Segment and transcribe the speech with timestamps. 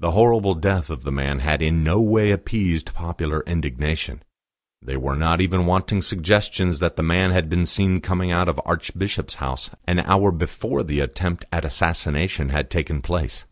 [0.00, 4.24] The horrible death of the man had in no way appeased popular indignation;
[4.82, 8.60] there were not even wanting suggestions that the man had been seen coming out of
[8.64, 13.44] Archbishop's House an hour before the attempt at assassination had taken place.